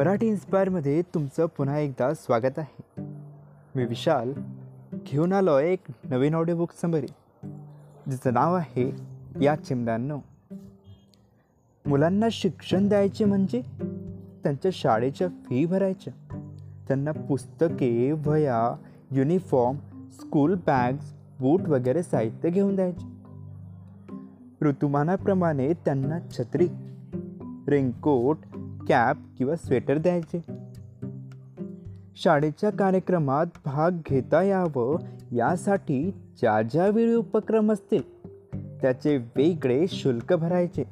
[0.00, 3.02] मराठी इन्स्पायरमध्ये तुमचं पुन्हा एकदा स्वागत आहे.
[3.76, 4.32] मी विशाल
[4.92, 7.06] घेऊन आलो आहे एक नवीन ऑडिओ बुक समरी
[8.10, 8.96] जिचं नाव आहे
[9.42, 10.18] या चिमण्यांनो.
[11.86, 13.62] मुलांना शिक्षण द्यायचे म्हणजे
[14.42, 16.12] त्यांच्या शाळेच्या फी भरायच्या.
[16.88, 18.76] त्यांना पुस्तके वह्या
[19.10, 19.76] युनिफॉर्म
[20.10, 23.06] स्कूल बॅग्स बूट वगैरे साहित्य घेऊन द्यायचे.
[24.62, 26.68] ऋतुमानाप्रमाणे त्यांना छत्री
[27.68, 28.36] रेनकोट
[28.90, 30.44] कॅप किंवा स्वेटर द्यायचे?
[32.16, 34.98] शाळेच्या कार्यक्रमात भाग घेता यावं
[35.32, 38.26] यासाठी ज्या ज्या वेळी उपक्रम असतील
[38.80, 40.84] त्याचे वेगळे शुल्क भरायचे.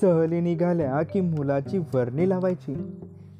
[0.00, 2.90] सहली निघाल्या की मुलाची वर्णी लावायची.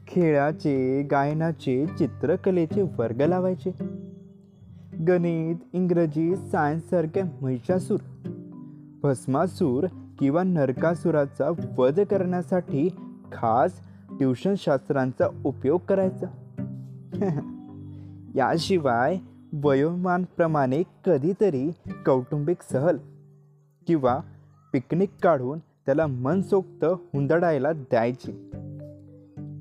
[0.07, 3.71] खेळाचे गायनाचे चित्रकलेचे वर्ग लावायचे.
[5.09, 7.99] गणित इंग्रजी सायन्ससारख्या महिषासूर
[9.03, 9.87] भस्मासूर
[10.19, 12.89] किंवा नरकासुराचा वध करण्यासाठी
[13.35, 13.73] खास
[14.11, 16.27] ट्युशन शास्त्रांचा उपयोग करायचा.
[18.35, 19.19] याशिवाय
[19.53, 21.71] वयोमानप्रमाणे कधीतरी
[22.07, 22.99] कौटुंबिक सहल
[23.87, 24.21] किंवा
[24.73, 28.51] पिकनिक काढून त्याला मनसोक्त हुंदडायला द्यायची.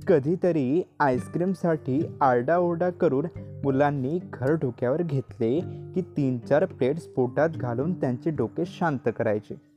[0.07, 3.25] कधीतरी आईस्क्रीमसाठी आरडाओरडा करून
[3.63, 5.59] मुलांनी घर डोक्यावर घेतले
[5.95, 9.72] की तीन चार प्लेट्स पोटात घालून त्यांचे डोके शांत करायचे.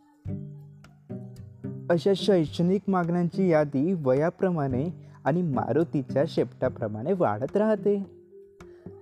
[1.90, 4.88] अशा शैक्षणिक मागण्यांची यादी वयाप्रमाणे
[5.24, 8.06] आणि मारुतीच्या शेपटाप्रमाणे वाढत राहते.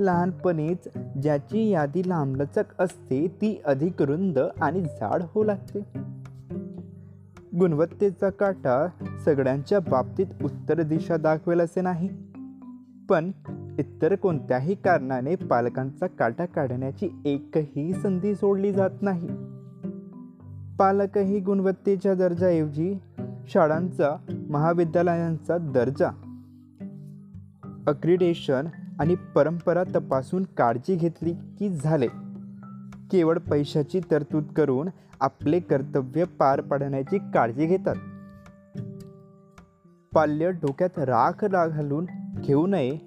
[0.00, 0.88] लहानपणीच
[1.22, 5.80] ज्याची यादी लांबलचक असते ती अधिक रुंद आणि जाड होऊ लागते.
[7.58, 8.88] गुणवत्तेचा काटा
[9.24, 12.08] सगळ्यांच्या बाबतीत उत्तर दिशा दाखवेल असे नाही.
[13.08, 13.30] पण
[13.78, 19.28] इतर कोणत्याही कारणाने पालकांचा काटा काढण्याची एकही संधी सोडली जात नाही.
[20.78, 22.98] पालकही गुणवत्तेच्या दर्जाऐवजी
[23.48, 24.16] शाळांचा
[24.50, 26.08] महाविद्यालयांचा दर्जा.
[27.86, 28.66] अक्रिडेशन
[29.00, 32.06] आणि परंपरा तपासून काळजी घेतली की झाले.
[33.10, 34.88] केवळ पैशाची तरतूद करून
[35.20, 37.96] आपले कर्तव्य पार पाडण्याची काळजी घेतात.
[40.14, 42.06] पाल्य डोक्यात राख घालून
[42.40, 42.98] घेऊ नये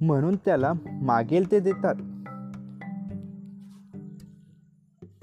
[0.00, 0.72] म्हणून त्याला
[1.02, 1.94] मागेल ते देतात.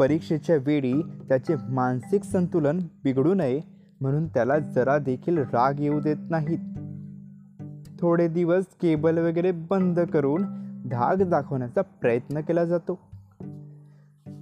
[0.01, 3.61] परीक्षेच्या वेळी त्याचे मानसिक संतुलन बिघडू नये
[4.01, 6.59] म्हणून त्याला जरा देखील राग येऊ देत नाहीत.
[7.99, 10.43] थोडे दिवस केबल वगैरे बंद करून
[10.89, 12.99] धाग दाखवण्याचा प्रयत्न केला जातो.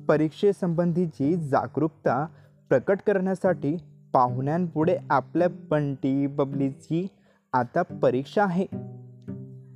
[0.08, 2.26] परीक्षेसंबंधीची जागरूकता
[2.70, 3.78] प्रकट करण्यासाठी
[4.14, 7.08] पाहुण्यांपुढे आपल्या बंटी बबलीची
[7.53, 8.66] आता परीक्षा आहे.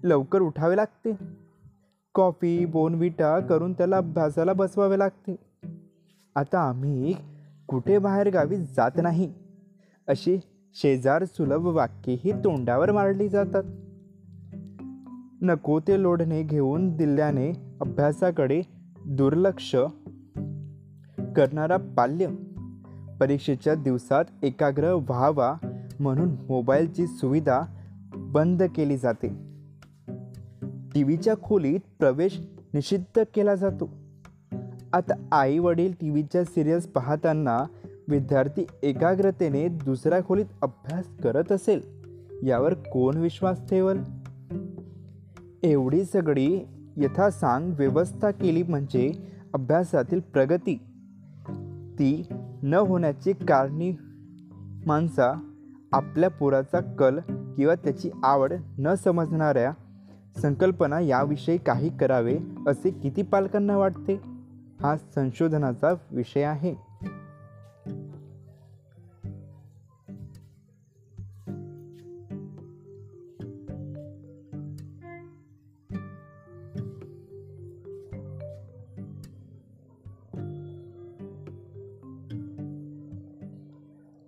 [0.03, 1.15] लवकर उठावे लागते.
[2.13, 5.52] कॉफी बोनविटा करून त्याला अभ्यासाला बसवावे लागते.
[6.35, 7.15] आता आम्ही
[7.67, 9.33] कुठे बाहेर गावी जात नाही?
[10.07, 10.37] अशी
[10.73, 13.63] शेजार सुलभ वाक्येही तोंडावर मारली जातात.
[15.41, 17.51] नको ते लोढणे घेऊन दिल्याने
[17.81, 18.61] अभ्यासाकडे
[19.05, 19.75] दुर्लक्ष
[21.35, 22.27] करणारा पाल्य.
[23.19, 25.55] परीक्षेच्या दिवसात एकाग्र व्हावा
[25.99, 27.61] म्हणून मोबाईलची सुविधा
[28.15, 29.27] बंद केली जाते.
[30.95, 32.41] टी व्हीच्या खोलीत प्रवेश
[32.73, 34.02] निषिद्ध केला जातो.
[34.93, 37.63] आता आई वडील टी व्हीच्या सिरियल्स पाहताना
[38.07, 41.81] विद्यार्थी एकाग्रतेने दुसऱ्या खोलीत अभ्यास करत असेल
[42.43, 43.97] यावर कोण विश्वास ठेवल?
[45.63, 46.67] एवढी सगळी
[46.97, 49.11] यथासांग व्यवस्था केली म्हणजे
[49.53, 50.75] अभ्यासातील प्रगती.
[51.93, 52.27] ती
[52.63, 53.97] न होण्याची कारणी
[54.85, 55.49] माणसा
[55.91, 57.19] आपल्या पुराचा कल
[57.57, 59.71] किंवा त्याची आवड न समजणाऱ्या
[60.41, 62.37] संकल्पना याविषयी काही करावे
[62.67, 64.32] असे किती पालकांना वाटते?
[64.83, 66.75] हा संशोधनाचा विषय आहे.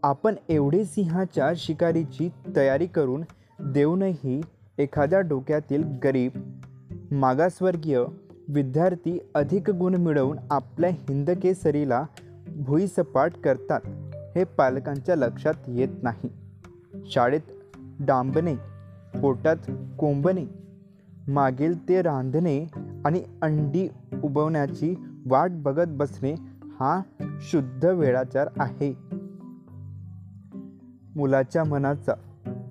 [0.03, 3.23] आपण एवढे सिंहाच्या शिकारीची तयारी करून
[3.59, 4.41] देऊनही
[4.77, 6.31] एखाद्या डोक्यातील गरीब
[7.11, 8.03] मागासवर्गीय
[8.47, 12.05] विद्यार्थी अधिक गुण मिळवून आपल्या हिंदकेसरीला
[12.55, 13.81] भुईसपाट करतात
[14.35, 16.29] हे पालकांच्या लक्षात येत नाही.
[17.05, 17.41] शाळेत
[17.99, 18.55] डांबणे
[19.21, 19.55] पोटात
[19.99, 20.45] कोंबणे
[21.27, 22.67] मागेल ते रांधणे
[23.05, 23.89] आणि अंडी
[24.23, 24.95] उबवण्याची
[25.25, 26.33] वाट बघत बसणे
[26.79, 27.01] हा
[27.39, 28.97] शुद्ध वेळाचार आहे.
[31.15, 32.13] मुलाच्या मनाचा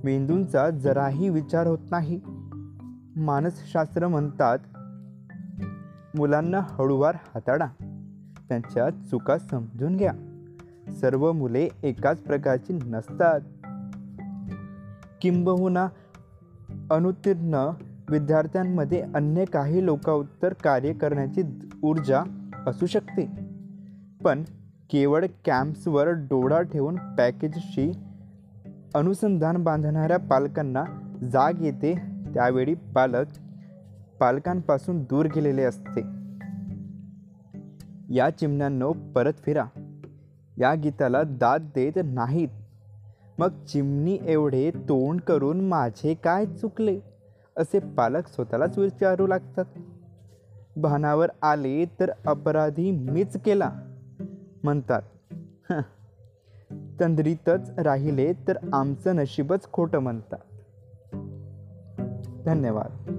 [0.05, 2.21] मेंदूंचा जराही विचार होत नाही.
[3.17, 4.59] मानसशास्त्र म्हणतात
[6.15, 7.67] मुलांना हळूवार हाताळा.
[8.49, 10.13] त्यांच्या चुका समजून घ्या.
[11.01, 13.41] सर्व मुले एकाच प्रकारची नसतात.
[15.23, 15.89] किंबहुना
[16.91, 17.71] अनुत्तीर्ण
[18.11, 21.43] विद्यार्थ्यांमध्ये अन्य काही लोकोत्तर कार्य करण्याची
[21.83, 22.23] ऊर्जा
[22.67, 23.31] असू शकते.
[24.25, 24.43] पण
[24.91, 27.93] केवळ कॅम्प्सवर डोळा ठेवून पॅकेजशी
[28.95, 30.85] अनुसंधान बांधणाऱ्या पालकांना
[31.33, 31.95] जाग येते
[32.35, 33.27] त्यावेळी पालक
[34.21, 36.01] पालकांपासून दूर गेलेले असते.
[38.15, 39.65] या चिमण्यांनो परत फिरा.
[40.59, 42.49] या गीताला दाद देत नाहीत.
[43.39, 47.01] मग चिमणी एवढे तोंड करून माझे काय चुकले?
[47.57, 49.65] असे पालक स्वतःलाच विचारू लागतात.
[50.77, 53.73] भानावर आले तर अपराधी मीच केला.
[54.63, 55.03] म्हणतात
[57.01, 60.39] तंद्रीतच राहिले तर आमचं नशीबच खोटं म्हणतात.
[62.45, 63.14] धन्यवाद.